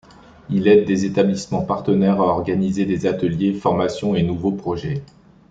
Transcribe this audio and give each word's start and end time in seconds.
Il 0.49 0.67
aide 0.67 0.87
des 0.87 1.05
établissements 1.05 1.63
partenaires 1.63 2.19
à 2.21 2.25
organiser 2.25 2.85
des 2.85 3.05
ateliers, 3.05 3.53
formations 3.53 4.15
et 4.15 4.23
nouveaux 4.23 4.51
projets. 4.53 5.03